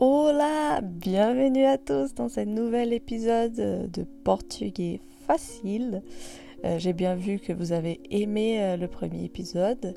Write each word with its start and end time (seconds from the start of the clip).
Hola, 0.00 0.80
bienvenue 0.80 1.64
à 1.64 1.76
tous 1.76 2.14
dans 2.14 2.28
ce 2.28 2.38
nouvel 2.38 2.92
épisode 2.92 3.90
de 3.90 4.04
portugais 4.22 5.00
facile. 5.26 6.04
Euh, 6.64 6.78
j'ai 6.78 6.92
bien 6.92 7.16
vu 7.16 7.40
que 7.40 7.52
vous 7.52 7.72
avez 7.72 7.98
aimé 8.08 8.62
euh, 8.62 8.76
le 8.76 8.86
premier 8.86 9.24
épisode 9.24 9.96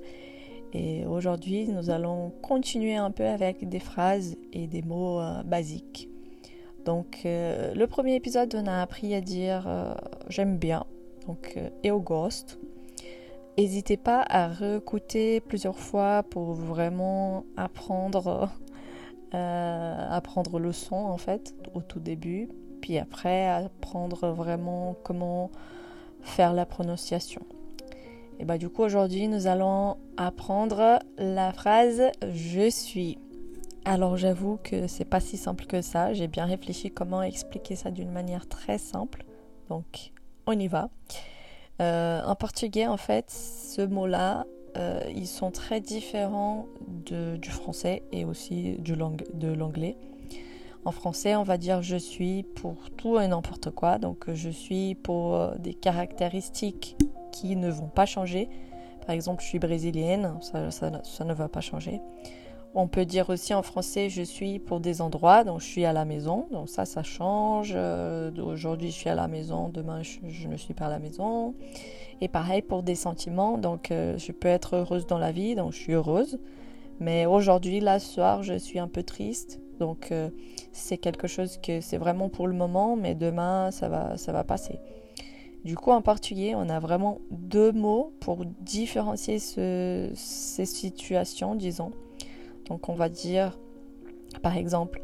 et 0.73 1.05
aujourd'hui 1.05 1.67
nous 1.67 1.91
allons 1.91 2.31
continuer 2.41 2.95
un 2.95 3.11
peu 3.11 3.27
avec 3.27 3.69
des 3.69 3.77
phrases 3.77 4.37
et 4.53 4.65
des 4.65 4.82
mots 4.82 5.20
euh, 5.20 5.43
basiques. 5.43 6.09
Donc 6.83 7.20
le 7.23 7.86
premier 7.86 8.15
épisode 8.15 8.55
on 8.55 8.65
a 8.65 8.81
appris 8.81 9.13
à 9.13 9.21
dire 9.21 9.70
j'aime 10.29 10.57
bien, 10.57 10.83
donc 11.27 11.59
eu 11.83 11.91
gosto. 11.91 12.57
N'hésitez 13.55 13.97
pas 13.97 14.25
à 14.27 14.47
réécouter 14.47 15.41
plusieurs 15.41 15.77
fois 15.77 16.23
pour 16.23 16.54
vraiment 16.54 17.45
apprendre 17.55 18.49
euh, 19.34 20.07
apprendre 20.09 20.59
le 20.59 20.71
son 20.71 20.95
en 20.95 21.17
fait 21.17 21.55
au 21.73 21.81
tout 21.81 21.99
début, 21.99 22.49
puis 22.81 22.98
après 22.98 23.48
apprendre 23.48 24.31
vraiment 24.31 24.95
comment 25.04 25.52
faire 26.21 26.54
la 26.54 26.66
prononciation. 26.66 27.41
Et 28.40 28.45
bah 28.45 28.57
du 28.57 28.70
coup 28.70 28.81
aujourd'hui 28.81 29.27
nous 29.27 29.48
allons 29.48 29.98
apprendre 30.17 30.99
la 31.17 31.54
phrase 31.54 32.04
je 32.34 32.70
suis. 32.70 33.17
Alors 33.85 34.17
j'avoue 34.17 34.59
que 34.63 34.88
c'est 34.88 35.05
pas 35.05 35.20
si 35.20 35.38
simple 35.38 35.66
que 35.66 35.82
ça, 35.82 36.13
j'ai 36.13 36.27
bien 36.27 36.45
réfléchi 36.45 36.91
comment 36.91 37.23
expliquer 37.23 37.76
ça 37.76 37.90
d'une 37.90 38.12
manière 38.12 38.48
très 38.48 38.77
simple. 38.77 39.26
Donc 39.70 40.12
on 40.45 40.54
y 40.54 40.68
va. 40.68 40.90
Euh, 41.82 42.21
en 42.26 42.35
portugais 42.35 42.85
en 42.85 42.98
fait 42.98 43.32
ce 43.32 43.82
mot-là 43.82 44.45
euh, 44.77 45.02
ils 45.13 45.27
sont 45.27 45.52
très 45.52 45.81
différents 45.81 46.67
du 47.05 47.49
français 47.49 48.03
et 48.12 48.25
aussi 48.25 48.77
de 48.79 49.53
l'anglais. 49.53 49.98
En 50.84 50.91
français, 50.91 51.35
on 51.35 51.43
va 51.43 51.57
dire 51.57 51.81
je 51.81 51.98
suis 51.98 52.43
pour 52.43 52.90
tout 52.98 53.20
et 53.20 53.27
n'importe 53.27 53.71
quoi. 53.71 53.98
Donc 53.98 54.26
je 54.34 54.49
suis 54.49 54.96
pour 54.96 55.35
euh, 55.35 55.55
des 55.59 55.73
caractéristiques 55.73 56.98
qui 57.31 57.55
ne 57.55 57.70
vont 57.70 57.87
pas 57.87 58.05
changer. 58.05 58.49
Par 59.05 59.15
exemple, 59.15 59.43
je 59.43 59.48
suis 59.48 59.59
brésilienne, 59.59 60.37
ça, 60.41 61.26
ne 61.26 61.34
va 61.34 61.48
pas 61.48 61.62
changer. 61.62 62.01
On 62.74 62.88
peut 62.88 63.05
dire 63.05 63.30
aussi 63.30 63.54
en 63.54 63.64
français 63.64 64.09
je 64.09 64.22
suis 64.22 64.58
pour 64.59 64.80
des 64.80 65.02
endroits, 65.02 65.44
donc 65.44 65.59
je 65.59 65.66
suis 65.66 65.84
à 65.84 65.91
la 65.91 66.06
maison, 66.06 66.47
donc 66.52 66.69
ça 66.69 66.86
ça 66.86 67.03
change. 67.03 67.74
Euh, 67.75 68.31
aujourd'hui 68.41 68.91
je 68.91 68.96
suis 68.96 69.09
à 69.09 69.16
la 69.16 69.28
maison, 69.28 69.68
demain 69.68 70.02
je, 70.03 70.47
ne 70.47 70.56
suis 70.56 70.74
pas 70.74 70.86
à 70.86 70.90
la 70.90 71.00
maison. 71.00 71.53
Et 72.22 72.30
pareil 72.30 72.62
pour 72.62 72.84
des 72.84 72.96
sentiments, 72.96 73.58
donc 73.58 73.92
euh, 73.92 74.18
je 74.18 74.31
peux 74.31 74.47
être 74.47 74.78
heureuse 74.78 75.06
dans 75.06 75.18
la 75.18 75.34
vie, 75.34 75.56
donc 75.56 75.74
je 75.74 75.80
suis 75.80 75.94
heureuse. 75.94 76.40
Mais 77.02 77.25
aujourd'hui, 77.25 77.80
là, 77.80 77.97
ce 77.97 78.14
soir, 78.14 78.44
je 78.44 78.53
suis 78.53 78.78
un 78.78 78.88
peu 78.88 79.02
triste. 79.02 79.59
Donc 79.80 80.12
euh, 80.12 80.30
c'est 80.72 80.97
quelque 80.97 81.28
chose 81.28 81.58
que 81.58 81.81
c'est 81.81 81.97
vraiment 81.97 82.30
pour 82.30 82.47
le 82.47 82.53
moment, 82.53 82.96
mais 82.96 83.16
demain, 83.16 83.72
ça 83.72 83.90
va, 83.90 84.16
ça 84.18 84.31
va 84.31 84.44
passer. 84.46 84.80
Du 85.66 85.75
coup, 85.75 85.92
en 85.92 86.02
portugais, 86.02 86.53
on 86.56 86.69
a 86.69 86.80
vraiment 86.80 87.19
deux 87.31 87.72
mots 87.72 88.14
pour 88.19 88.46
différencier 88.46 89.40
ces 89.40 90.14
situations, 90.66 91.56
disons. 91.56 91.92
Donc 92.67 92.90
on 92.90 92.94
va 92.94 93.09
dire, 93.09 93.57
par 94.41 94.57
exemple, 94.57 95.01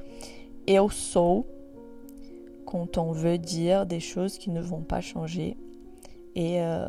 eu 0.68 0.90
sou, 0.90 1.46
quand 2.66 2.98
on 2.98 3.12
veut 3.12 3.38
dire 3.38 3.86
des 3.86 4.00
choses 4.00 4.38
qui 4.38 4.50
ne 4.50 4.62
vont 4.62 4.82
pas 4.82 5.02
changer. 5.02 5.56
Et 6.36 6.62
euh, 6.62 6.88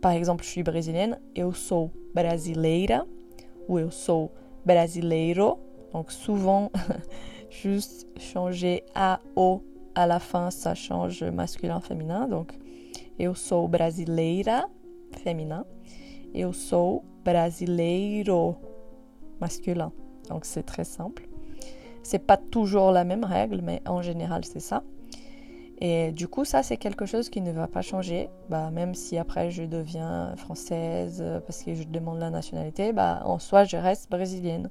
par 0.00 0.12
exemple, 0.12 0.44
je 0.44 0.48
suis 0.48 0.62
brésilienne, 0.62 1.18
eu 1.36 1.52
sou 1.52 1.90
brasileira 2.14 3.04
ou 3.68 3.78
eu 3.78 3.90
sou 3.90 4.30
brasileiro. 4.64 5.58
Donc 5.92 6.10
souvent, 6.10 6.70
juste 7.50 8.06
changer 8.18 8.84
A, 8.94 9.20
O 9.36 9.62
à 9.94 10.06
la 10.06 10.18
fin, 10.18 10.50
ça 10.50 10.74
change 10.74 11.22
masculin, 11.24 11.80
féminin. 11.80 12.28
Donc, 12.28 12.52
eu 13.18 13.34
sou 13.34 13.68
brasileira, 13.68 14.66
féminin. 15.12 15.64
Eu 16.34 16.52
sou 16.52 17.02
brasileiro, 17.24 18.56
masculin. 19.40 19.92
Donc 20.28 20.44
c'est 20.44 20.62
très 20.62 20.84
simple. 20.84 21.28
C'est 22.02 22.26
pas 22.26 22.36
toujours 22.36 22.92
la 22.92 23.04
même 23.04 23.24
règle, 23.24 23.60
mais 23.62 23.82
en 23.86 24.02
général 24.02 24.44
c'est 24.44 24.60
ça. 24.60 24.82
Et 25.82 26.12
du 26.12 26.28
coup, 26.28 26.44
ça, 26.44 26.62
c'est 26.62 26.76
quelque 26.76 27.06
chose 27.06 27.30
qui 27.30 27.40
ne 27.40 27.52
va 27.52 27.66
pas 27.66 27.80
changer. 27.80 28.28
Bah, 28.50 28.70
même 28.70 28.94
si 28.94 29.16
après 29.16 29.50
je 29.50 29.62
deviens 29.62 30.34
française 30.36 31.20
euh, 31.22 31.40
parce 31.40 31.62
que 31.62 31.74
je 31.74 31.84
demande 31.84 32.18
la 32.18 32.28
nationalité, 32.30 32.92
bah, 32.92 33.22
en 33.24 33.38
soi, 33.38 33.64
je 33.64 33.78
reste 33.78 34.10
brésilienne. 34.10 34.70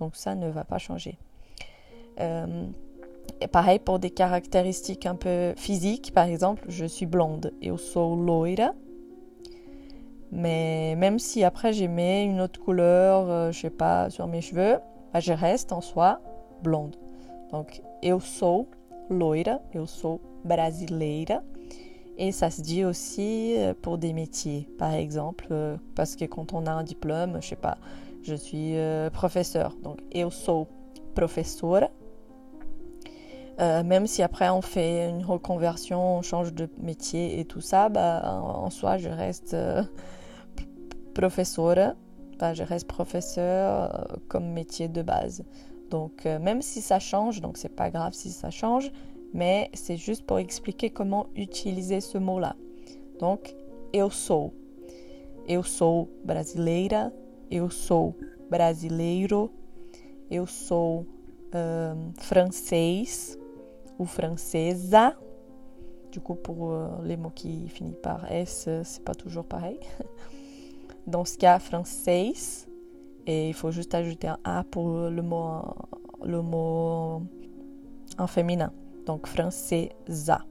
Donc 0.00 0.16
ça 0.16 0.34
ne 0.34 0.48
va 0.48 0.64
pas 0.64 0.78
changer. 0.78 1.16
Euh, 2.18 2.66
et 3.40 3.46
pareil 3.46 3.78
pour 3.78 4.00
des 4.00 4.10
caractéristiques 4.10 5.06
un 5.06 5.14
peu 5.14 5.54
physiques, 5.56 6.12
par 6.12 6.26
exemple, 6.26 6.64
je 6.68 6.84
suis 6.84 7.06
blonde 7.06 7.52
et 7.62 7.70
au 7.70 7.78
sou 7.78 8.16
loira. 8.16 8.72
Mais 10.30 10.94
même 10.96 11.18
si 11.18 11.42
après 11.44 11.72
j'ai 11.72 11.88
mis 11.88 12.22
une 12.22 12.40
autre 12.40 12.60
couleur, 12.60 13.30
euh, 13.30 13.52
je 13.52 13.60
sais 13.60 13.70
pas, 13.70 14.10
sur 14.10 14.26
mes 14.26 14.40
cheveux, 14.40 14.78
bah, 15.12 15.20
je 15.20 15.32
reste 15.32 15.72
en 15.72 15.80
soi 15.80 16.20
blonde. 16.62 16.96
Donc, 17.50 17.82
eu 18.02 18.20
sou 18.20 18.66
loira, 19.08 19.60
eu 19.74 19.86
sou 19.86 20.20
brasileira. 20.44 21.42
Et 22.18 22.32
ça 22.32 22.50
se 22.50 22.60
dit 22.60 22.84
aussi 22.84 23.54
euh, 23.56 23.74
pour 23.80 23.96
des 23.96 24.12
métiers, 24.12 24.68
par 24.78 24.92
exemple, 24.92 25.46
euh, 25.50 25.76
parce 25.94 26.16
que 26.16 26.24
quand 26.24 26.52
on 26.52 26.66
a 26.66 26.72
un 26.72 26.82
diplôme, 26.82 27.38
je 27.40 27.48
sais 27.48 27.56
pas, 27.56 27.78
je 28.22 28.34
suis 28.34 28.74
professeur, 29.12 29.74
donc 29.82 30.00
eu 30.14 30.30
sou 30.30 30.66
professora. 31.14 31.88
Même 33.58 34.06
si 34.06 34.22
après 34.22 34.48
on 34.50 34.62
fait 34.62 35.08
une 35.08 35.24
reconversion, 35.24 36.18
on 36.18 36.22
change 36.22 36.52
de 36.52 36.68
métier 36.80 37.40
et 37.40 37.44
tout 37.44 37.60
ça, 37.60 37.88
bah, 37.88 38.40
en, 38.42 38.70
soi 38.70 38.98
je 38.98 39.08
reste 39.08 39.56
professora 41.14 41.94
bah, 42.38 42.54
je 42.54 42.62
reste 42.62 42.86
professeur 42.86 43.94
euh, 43.94 44.16
comme 44.28 44.52
métier 44.52 44.88
de 44.88 45.02
base. 45.02 45.44
Donc 45.90 46.26
euh, 46.26 46.38
même 46.38 46.62
si 46.62 46.80
ça 46.80 46.98
change, 46.98 47.40
donc 47.40 47.56
c'est 47.56 47.74
pas 47.74 47.90
grave 47.90 48.12
si 48.12 48.30
ça 48.30 48.50
change, 48.50 48.92
mais 49.34 49.70
c'est 49.74 49.96
juste 49.96 50.24
pour 50.24 50.38
expliquer 50.38 50.90
comment 50.90 51.26
utiliser 51.34 52.00
ce 52.00 52.18
mot-là. 52.18 52.54
Donc 53.20 53.54
eu 53.92 54.10
sou. 54.10 54.52
Eu 55.48 55.62
sou 55.64 56.08
brasileira, 56.24 57.10
eu 57.50 57.70
sou 57.70 58.14
brasileiro, 58.50 59.50
eu 60.30 60.46
sou 60.46 61.06
euh, 61.54 61.94
français 62.18 63.37
ou 63.98 64.04
francesa. 64.04 65.14
Du 66.12 66.20
coup, 66.20 66.34
pour 66.34 66.72
les 67.04 67.16
mots 67.16 67.32
qui 67.34 67.68
finissent 67.68 68.00
par 68.02 68.30
S, 68.32 68.68
c'est 68.82 69.04
pas 69.04 69.14
toujours 69.14 69.44
pareil. 69.44 69.78
dans 71.06 71.24
ce 71.24 71.36
cas 71.36 71.58
français. 71.58 72.32
Et 73.26 73.48
il 73.48 73.54
faut 73.54 73.70
juste 73.70 73.94
ajouter 73.94 74.28
un 74.28 74.38
A 74.44 74.64
pour 74.64 75.10
le 75.10 75.22
mot, 75.22 75.62
le 76.24 76.40
mot 76.40 77.22
en 78.18 78.26
féminin. 78.26 78.72
Donc, 79.06 79.26
francesa. 79.26 80.44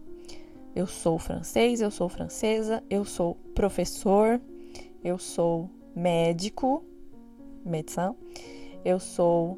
Eu 0.75 0.85
sou 0.85 1.17
francês, 1.17 1.81
eu 1.81 1.89
sou 1.89 2.07
francesa, 2.07 2.83
eu 2.91 3.03
sou 3.03 3.35
professor, 3.55 4.39
eu 5.03 5.17
sou 5.17 5.71
médico, 5.95 6.83
médecin, 7.65 8.13
eu 8.85 8.99
sou 8.99 9.57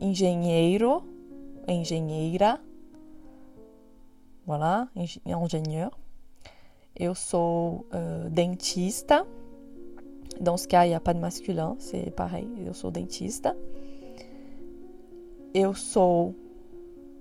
engenheiro, 0.00 1.02
engenheira, 1.66 2.60
voilà, 4.50 4.88
ingénieur. 5.24 5.96
Eu 6.98 7.14
sou 7.14 7.86
uh, 7.94 8.28
dentista, 8.30 9.24
dans 10.40 10.56
ce 10.56 10.66
cas, 10.66 10.86
il 10.86 10.88
n'y 10.88 10.94
a 10.96 10.98
pas 10.98 11.14
de 11.14 11.20
masculin, 11.20 11.76
c'est 11.78 12.10
pareil, 12.10 12.48
eu 12.58 12.74
sou 12.74 12.90
dentista. 12.90 13.54
Eu 15.54 15.72
sou. 15.74 16.34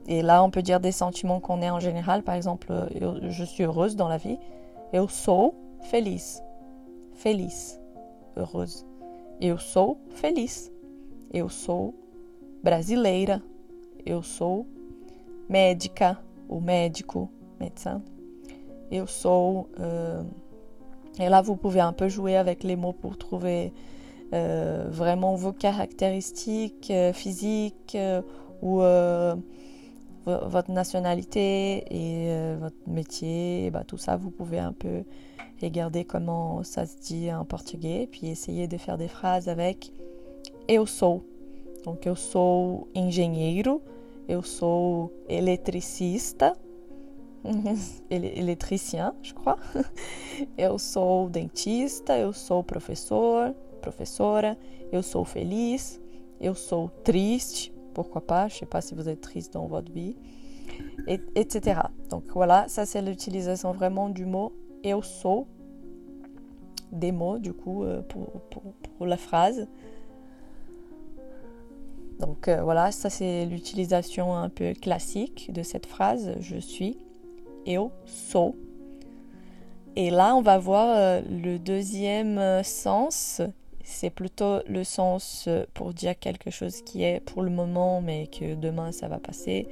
Et 0.08 0.24
là, 0.24 0.44
on 0.44 0.50
peut 0.50 0.64
dire 0.64 0.80
des 0.80 0.92
sentiments 0.92 1.40
qu'on 1.40 1.62
est 1.62 1.70
en 1.70 1.80
général. 1.80 2.24
Par 2.24 2.34
exemple, 2.34 2.74
je 3.30 3.44
suis 3.44 3.64
heureuse 3.64 3.96
dans 3.96 4.08
la 4.08 4.18
vie. 4.18 4.40
Eu 4.92 5.08
sou 5.08 5.54
feliz. 5.84 6.42
Feliz. 7.14 7.80
Heureuse. 8.38 8.88
Eu 9.40 9.60
sou 9.60 10.00
feliz. 10.16 10.72
Eu 11.32 11.48
sou 11.48 11.94
brasileira. 12.64 13.40
Eu 14.04 14.24
sou 14.24 14.66
médica 15.48 16.18
ou 16.50 16.60
médico, 16.60 17.30
médecin. 17.60 18.02
Eu 18.92 19.08
sou. 19.08 19.68
Uh, 19.78 20.26
et 21.20 21.30
là, 21.30 21.42
vous 21.42 21.56
pouvez 21.56 21.82
un 21.82 21.94
peu 21.94 22.08
jouer 22.08 22.36
avec 22.38 22.64
les 22.64 22.76
mots 22.76 22.94
pour 22.94 23.18
trouver 23.18 23.74
euh, 24.32 24.86
vraiment 24.90 25.34
vos 25.34 25.52
caractéristiques 25.52 26.92
euh, 26.92 27.14
physiques 27.14 27.96
euh, 27.96 28.22
ou 28.62 28.82
votre 30.26 30.70
nationalité 30.70 31.86
et 31.90 32.56
votre 32.60 32.76
métier. 32.88 33.72
bah, 33.72 33.84
tout 33.84 33.98
ça, 33.98 34.16
vous 34.16 34.30
pouvez 34.30 34.60
un 34.60 34.74
peu 34.74 35.04
regarder 35.62 36.06
comment 36.06 36.64
ça 36.64 36.86
se 36.86 36.98
dit 36.98 37.34
en 37.34 37.46
portugais, 37.46 38.08
puis 38.12 38.28
essayer 38.28 38.68
de 38.68 38.78
faire 38.78 38.98
des 38.98 39.08
phrases 39.08 39.50
avec 39.50 39.92
eu 40.70 40.86
sou. 40.86 41.24
Donc, 41.86 42.06
eu 42.06 42.16
sou 42.16 42.88
engenheiro, 42.96 43.82
eu 44.30 44.44
sou 44.44 45.12
eletricista, 45.28 46.56
eletricien, 48.10 49.16
je 49.24 49.34
crois. 49.34 49.58
Eu 50.58 50.78
sou 50.78 51.30
dentista, 51.30 52.18
eu 52.18 52.32
sou 52.32 52.64
professor, 52.64 53.54
professora, 53.82 54.58
eu 54.92 55.04
sou 55.04 55.26
feliz, 55.26 56.00
eu 56.40 56.56
sou 56.56 56.90
triste, 57.04 57.74
pourquoi 57.94 58.22
pas, 58.22 58.48
je 58.48 58.60
sais 58.60 58.66
pas 58.66 58.80
si 58.82 58.96
vous 58.96 59.10
êtes 59.10 59.20
triste 59.20 59.52
dans 59.54 59.68
votre 59.68 59.92
vie, 59.92 60.16
et, 61.08 61.20
etc. 61.36 61.82
Donc 62.10 62.24
voilà, 62.34 62.70
ça 62.70 62.86
c'est 62.86 63.02
l'utilisation 63.02 63.74
vraiment 63.74 64.10
du 64.10 64.26
mot 64.26 64.54
eu 64.84 65.04
sou, 65.04 65.48
des 66.92 67.12
mots 67.12 67.40
du 67.40 67.54
coup 67.54 67.84
euh, 67.84 68.02
pour, 68.04 68.28
pour, 68.50 68.64
pour 68.98 69.06
la 69.06 69.18
phrase. 69.18 69.68
Donc 72.20 72.48
euh, 72.48 72.62
voilà, 72.62 72.92
ça 72.92 73.10
c'est 73.10 73.46
l'utilisation 73.46 74.36
un 74.36 74.50
peu 74.50 74.74
classique 74.74 75.52
de 75.54 75.64
cette 75.64 75.86
phrase 75.86 76.36
je 76.42 76.58
suis. 76.58 76.98
Et 79.96 80.10
là, 80.10 80.36
on 80.36 80.42
va 80.42 80.58
voir 80.58 80.98
euh, 80.98 81.22
le 81.30 81.60
deuxième 81.60 82.38
euh, 82.38 82.64
sens. 82.64 83.42
C'est 83.84 84.10
plutôt 84.10 84.60
le 84.68 84.84
sens 84.84 85.48
pour 85.74 85.94
dire 85.94 86.18
quelque 86.18 86.52
chose 86.52 86.82
qui 86.82 87.04
est 87.04 87.20
pour 87.22 87.42
le 87.42 87.50
moment, 87.50 88.02
mais 88.02 88.28
que 88.28 88.56
demain 88.56 88.92
ça 88.92 89.08
va 89.08 89.18
passer, 89.18 89.68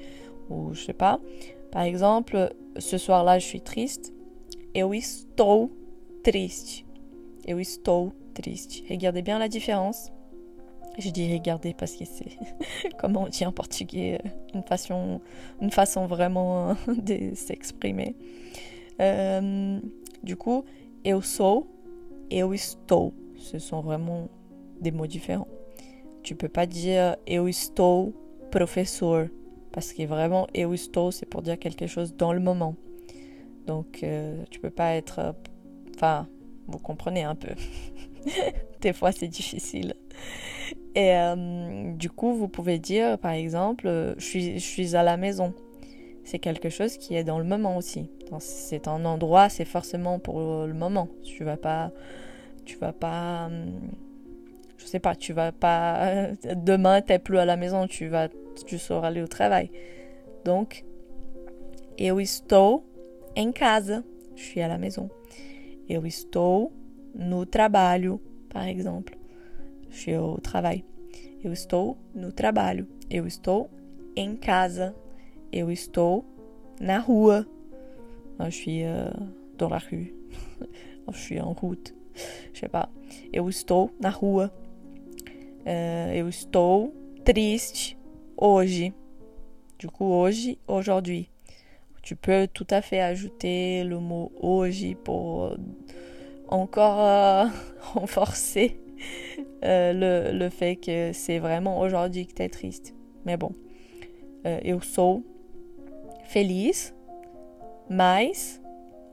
ou 0.49 0.73
je 0.73 0.85
sais 0.85 0.93
pas. 0.93 1.19
Par 1.71 1.83
exemple, 1.83 2.53
ce 2.77 2.97
soir-là, 2.97 3.39
je 3.39 3.45
suis 3.45 3.61
triste. 3.61 4.13
Eu 4.75 4.93
estou 4.93 5.71
triste. 6.23 6.85
Eu 7.47 7.59
estou 7.59 8.13
triste. 8.33 8.83
Regardez 8.89 9.21
bien 9.21 9.39
la 9.39 9.47
différence. 9.47 10.11
Je 10.97 11.09
dis 11.11 11.31
regarder 11.31 11.73
parce 11.73 11.95
que 11.95 12.05
c'est, 12.05 12.37
comment 12.97 13.23
on 13.23 13.27
dit 13.27 13.45
en 13.45 13.51
portugais, 13.51 14.19
euh, 14.25 14.29
une 14.55 14.63
façon, 14.63 15.21
une 15.61 15.71
façon 15.71 16.07
vraiment 16.07 16.75
de 16.87 17.35
s'exprimer. 17.35 18.15
Euh, 18.99 19.79
du 20.23 20.35
coup, 20.35 20.65
eu 21.05 21.21
sou, 21.21 21.67
eu 22.31 22.53
estou, 22.53 23.13
ce 23.37 23.59
sont 23.59 23.81
vraiment 23.81 24.27
des 24.81 24.91
mots 24.91 25.07
différents. 25.07 25.47
Tu 26.23 26.35
peux 26.35 26.49
pas 26.49 26.65
dire 26.65 27.15
eu 27.27 27.47
estou 27.47 28.13
professeur, 28.51 29.27
parce 29.71 29.93
que 29.93 30.03
vraiment 30.03 30.47
eu 30.55 30.73
estou, 30.73 31.11
c'est 31.11 31.27
pour 31.27 31.43
dire 31.43 31.59
quelque 31.59 31.85
chose 31.85 32.15
dans 32.15 32.33
le 32.33 32.39
moment. 32.39 32.75
Donc, 33.67 34.01
euh, 34.01 34.43
tu 34.49 34.59
peux 34.59 34.69
pas 34.71 34.95
être, 34.95 35.35
enfin, 35.95 36.27
vous 36.67 36.79
comprenez 36.79 37.23
un 37.23 37.35
peu. 37.35 37.51
des 38.81 38.93
fois, 38.93 39.11
c'est 39.11 39.27
difficile. 39.27 39.93
Et 40.97 41.15
euh, 41.15 41.91
du 41.93 42.09
coup, 42.09 42.33
vous 42.33 42.47
pouvez 42.47 42.79
dire, 42.79 43.19
par 43.19 43.33
exemple, 43.33 43.85
euh, 43.85 44.15
je 44.17 44.57
suis, 44.57 44.95
à 44.95 45.03
la 45.03 45.15
maison. 45.15 45.53
C'est 46.23 46.39
quelque 46.39 46.69
chose 46.69 46.97
qui 46.97 47.15
est 47.15 47.23
dans 47.23 47.37
le 47.37 47.45
moment 47.45 47.77
aussi. 47.77 48.09
C'est 48.39 48.87
un 48.87 49.05
endroit, 49.05 49.47
c'est 49.47 49.63
forcément 49.63 50.17
pour 50.17 50.39
le 50.39 50.73
moment. 50.73 51.07
Tu 51.23 51.43
vas 51.43 51.55
pas, 51.55 51.91
tu 52.65 52.77
vas 52.77 52.93
pas, 52.93 53.47
je 54.79 54.85
sais 54.85 54.99
pas, 54.99 55.13
tu 55.13 55.33
vas 55.33 55.51
pas. 55.51 56.29
Demain, 56.55 57.01
t'es 57.01 57.19
plus 57.19 57.37
à 57.37 57.45
la 57.45 57.57
maison, 57.57 57.85
tu 57.85 58.07
vas, 58.07 58.27
tu 58.65 58.79
sauras 58.79 59.09
aller 59.09 59.21
au 59.21 59.27
travail. 59.27 59.69
Donc, 60.45 60.83
eu 61.99 62.19
estou 62.19 62.83
em 63.35 63.51
casa. 63.51 64.01
Je 64.35 64.41
suis 64.41 64.61
à 64.61 64.67
la 64.67 64.79
maison. 64.79 65.09
Eu 65.87 66.07
estou 66.07 66.71
no 67.13 67.45
trabalho, 67.45 68.19
par 68.49 68.63
exemple. 68.63 69.16
Au 70.05 70.39
travail. 70.39 70.85
Eu 71.43 71.51
estou 71.51 71.97
no 72.13 72.31
trabalho. 72.31 72.87
Eu 73.09 73.25
estou 73.25 73.69
em 74.15 74.35
casa. 74.35 74.95
Eu 75.51 75.71
estou 75.71 76.23
na 76.79 76.99
rua. 76.99 77.45
Je 78.39 78.51
suis 78.51 78.83
euh, 78.83 79.09
dans 79.57 79.69
la 79.69 79.79
rue. 79.79 80.13
je 81.11 81.17
suis 81.17 81.39
en 81.39 81.53
route. 81.53 81.93
Je 82.53 82.59
sais 82.59 82.69
pas. 82.69 82.89
Eu 83.33 83.49
estou 83.49 83.89
na 83.99 84.09
rua. 84.09 84.51
Euh, 85.65 86.13
eu 86.15 86.29
estou 86.29 86.93
triste 87.25 87.97
hoje. 88.37 88.93
Du 89.79 89.87
coup, 89.87 90.13
hoje, 90.13 90.57
aujourd'hui. 90.67 91.29
Tu 92.03 92.15
peux 92.15 92.47
tout 92.47 92.67
à 92.69 92.81
fait 92.81 93.01
ajouter 93.01 93.83
le 93.83 93.99
mot 93.99 94.31
hoje 94.39 94.95
pour 95.03 95.57
encore 96.47 97.01
euh, 97.01 97.45
renforcer 97.93 98.79
euh, 99.63 99.93
le, 99.93 100.37
le, 100.37 100.49
fait 100.49 100.75
que 100.75 101.11
c'est 101.13 101.39
vraiment 101.39 101.79
aujourd'hui 101.79 102.27
que 102.27 102.33
tu 102.33 102.43
es 102.43 102.49
triste. 102.49 102.93
Mais 103.25 103.37
bon, 103.37 103.51
euh, 104.45 104.59
eu 104.63 104.79
sou 104.81 105.23
feliz, 106.25 106.93
mas 107.89 108.61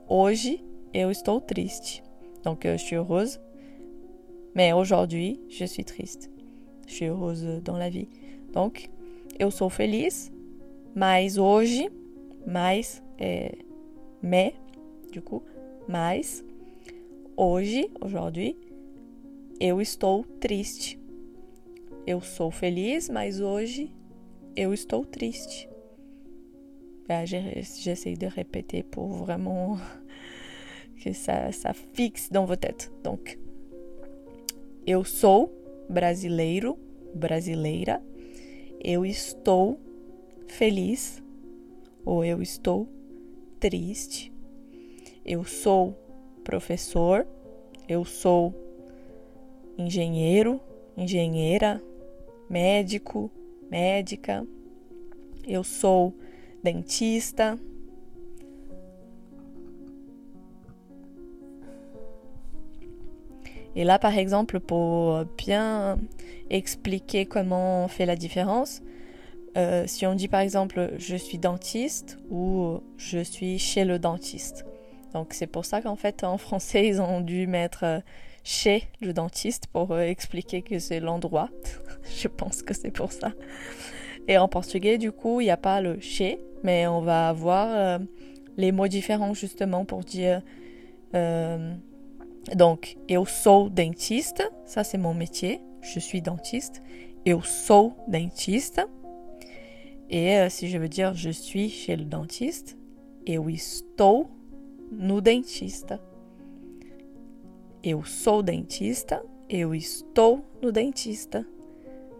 hoje 0.07 0.63
eu 0.93 1.09
estou 1.09 1.39
triste. 1.39 2.03
Donc 2.43 2.65
euh, 2.65 2.77
je 2.77 2.83
suis 2.83 2.95
heureuse, 2.95 3.39
mais 4.55 4.73
aujourd'hui 4.73 5.39
je 5.49 5.65
suis 5.65 5.85
triste. 5.85 6.29
Je 6.87 6.93
suis 6.93 7.05
heureuse 7.05 7.61
dans 7.63 7.77
la 7.77 7.89
vie. 7.89 8.07
Donc, 8.53 8.89
eu 9.39 9.51
sou 9.51 9.69
feliz, 9.69 10.31
mas 10.95 11.37
hoje, 11.37 11.89
mais 12.45 13.01
mais, 14.21 14.55
du 15.11 15.21
coup, 15.21 15.43
mas 15.87 16.43
hoje, 17.37 17.87
aujourd'hui, 18.01 18.57
eu 19.59 19.81
estou 19.81 20.23
triste. 20.39 20.99
Eu 22.05 22.21
sou 22.21 22.51
feliz, 22.51 23.09
mas 23.09 23.39
hoje 23.39 23.91
eu 24.55 24.73
estou 24.73 25.05
triste. 25.05 25.69
Ah, 27.07 27.25
J'essaie 27.25 28.15
de 28.15 28.25
répéter 28.25 28.83
pour 28.83 29.09
vraiment 29.09 29.77
que 31.01 31.13
ça, 31.13 31.51
ça 31.51 31.73
fixe 31.73 32.29
dans 32.31 32.45
vos 32.45 32.57
têtes. 32.57 32.91
Donc, 33.03 33.37
eu 34.85 35.03
sou 35.03 35.51
brasileiro, 35.89 36.77
brasileira. 37.13 38.01
Eu 38.83 39.05
estou 39.05 39.79
feliz 40.47 41.23
ou 42.03 42.23
eu 42.23 42.41
estou 42.41 42.87
triste. 43.59 44.31
Eu 45.25 45.43
sou 45.43 45.95
professor. 46.43 47.25
Eu 47.87 48.03
sou 48.03 48.64
engenheiro, 49.77 50.59
engenheira, 50.97 51.81
médico, 52.49 53.31
médica. 53.69 54.45
Eu 55.47 55.63
sou 55.63 56.13
dentista. 56.63 57.57
Et 63.75 63.83
là, 63.83 63.99
par 63.99 64.17
exemple, 64.17 64.59
pour 64.59 65.25
bien 65.37 65.99
expliquer 66.49 67.25
comment 67.25 67.83
on 67.83 67.87
fait 67.87 68.05
la 68.05 68.15
différence, 68.15 68.81
euh, 69.57 69.85
si 69.87 70.05
on 70.05 70.15
dit 70.15 70.27
par 70.27 70.41
exemple 70.41 70.91
je 70.97 71.15
suis 71.15 71.37
dentiste 71.37 72.17
ou 72.29 72.81
je 72.97 73.19
suis 73.19 73.57
chez 73.57 73.85
le 73.85 73.99
dentiste. 73.99 74.65
Donc 75.13 75.33
c'est 75.33 75.47
pour 75.47 75.63
ça 75.65 75.81
qu'en 75.81 75.95
fait 75.95 76.23
en 76.23 76.37
français 76.37 76.87
ils 76.89 77.01
ont 77.01 77.21
dû 77.21 77.47
mettre 77.47 77.83
euh, 77.83 77.99
chez 78.45 78.83
le 79.01 79.11
dentiste 79.11 79.65
pour 79.67 79.91
euh, 79.91 80.01
expliquer 80.01 80.61
que 80.61 80.77
c'est 80.79 81.01
l'endroit. 81.01 81.49
Je 82.15 82.29
pense 82.29 82.61
que 82.61 82.73
c'est 82.73 82.91
pour 82.91 83.11
ça. 83.11 83.33
Et 84.27 84.37
en 84.37 84.47
portugais, 84.47 84.97
du 84.97 85.11
coup, 85.11 85.41
il 85.41 85.45
n'y 85.45 85.51
a 85.51 85.57
pas 85.57 85.81
le 85.81 85.99
chez, 85.99 86.39
mais 86.63 86.87
on 86.87 87.01
va 87.01 87.27
avoir 87.27 87.67
euh, 87.71 87.99
les 88.55 88.71
mots 88.71 88.87
différents 88.87 89.33
justement 89.33 89.83
pour 89.83 90.01
dire. 90.01 90.41
Euh, 91.15 91.73
donc, 92.53 92.97
eu 93.09 93.25
sou 93.25 93.69
dentiste, 93.69 94.43
ça 94.65 94.83
c'est 94.83 94.99
mon 94.99 95.15
métier, 95.15 95.61
je 95.81 95.99
suis 95.99 96.21
dentiste. 96.21 96.83
Eu 97.25 97.41
sou 97.43 97.93
dentiste. 98.07 98.81
Et 100.11 100.37
si 100.49 100.69
je 100.69 100.77
veux 100.77 100.87
dire 100.87 101.15
je 101.15 101.31
suis 101.31 101.69
chez 101.69 101.95
le 101.95 102.05
dentiste, 102.05 102.77
eu 103.25 103.49
estou 103.49 104.27
no 104.91 105.19
dentista. 105.19 105.99
Eu 107.85 108.03
sou 108.03 108.41
dentista, 108.41 109.23
eu 109.47 109.75
estou 109.75 110.43
no 110.59 110.71
dentista. 110.71 111.45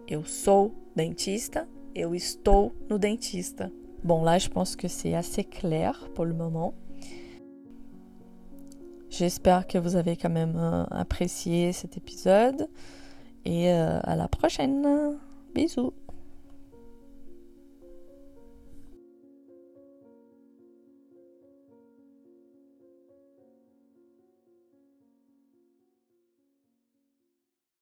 Eu 0.07 0.24
sou 0.24 0.75
dentista, 0.95 1.67
eu 1.95 2.13
estou 2.13 2.72
no 2.88 3.00
dentista. 3.00 3.72
Bon, 4.03 4.22
là, 4.22 4.38
je 4.38 4.48
pense 4.48 4.75
que 4.75 4.88
c'est 4.88 5.15
assez 5.15 5.43
clair 5.43 6.07
pour 6.13 6.25
le 6.25 6.36
moment. 6.36 6.75
J'espère 9.10 9.65
que 9.65 9.79
vous 9.79 9.95
avez 9.95 10.15
quand 10.15 10.29
même 10.29 10.55
euh, 10.55 10.84
apprécié 10.91 11.74
cet 11.74 11.98
épisode 11.98 12.69
et 13.43 13.72
euh, 13.72 14.00
à 14.03 14.15
la 14.15 14.27
prochaine. 14.27 15.17
Bisous. 15.55 15.93